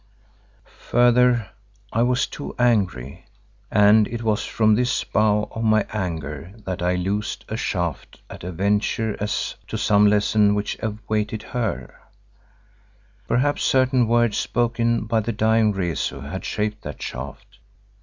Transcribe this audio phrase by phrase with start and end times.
[0.89, 1.49] Further,
[1.93, 3.27] I was too angry
[3.69, 8.43] and it was from this bow of my anger that I loosed a shaft at
[8.43, 11.93] a venture as to some lesson which awaited her.
[13.27, 17.59] Perhaps certain words spoken by the dying Rezu had shaped that shaft.